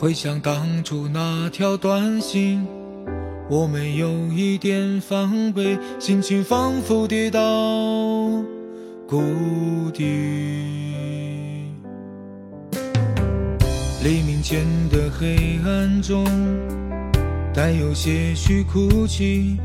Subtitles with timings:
[0.00, 2.64] 回想当初那条短信，
[3.50, 7.40] 我没有一点防备，心情仿佛跌到
[9.08, 9.20] 谷
[9.92, 10.04] 底。
[14.04, 16.24] 黎明前的黑暗中，
[17.52, 19.56] 带有些许哭泣，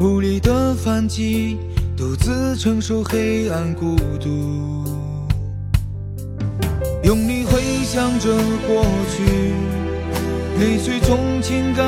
[0.00, 1.58] 无力的反击，
[1.94, 4.82] 独自承受黑暗孤独。
[7.04, 7.44] 用力
[7.88, 8.34] 想着
[8.66, 9.22] 过去，
[10.58, 11.86] 泪水从情感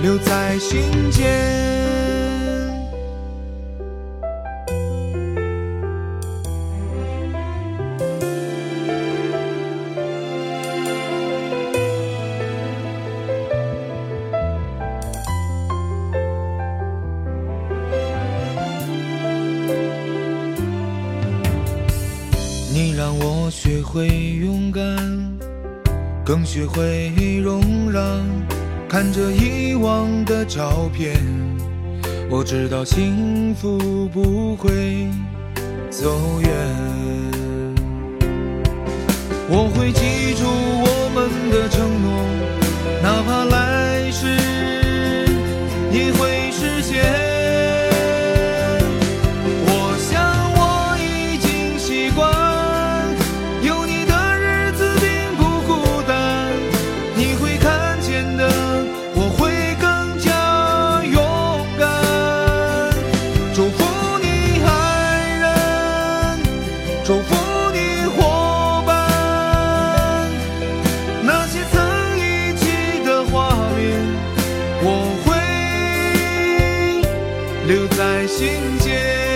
[0.00, 1.26] 留在心间。
[22.72, 24.84] 你让我学会勇敢，
[26.24, 28.57] 更学会容让。
[28.88, 31.20] 看着以往的照片，
[32.30, 35.06] 我知道幸福不会
[35.90, 36.50] 走远。
[39.50, 42.08] 我会记住我们的承诺，
[77.68, 79.27] 留在心间。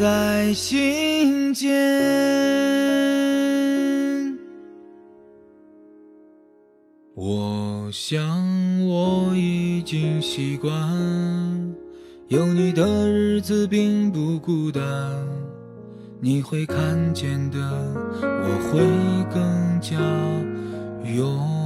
[0.00, 1.68] 在心间，
[7.14, 8.18] 我想
[8.88, 10.72] 我已经习惯，
[12.28, 14.82] 有你的日子并不孤单。
[16.18, 17.58] 你会看见的，
[18.22, 18.80] 我会
[19.30, 19.98] 更加
[21.14, 21.59] 勇。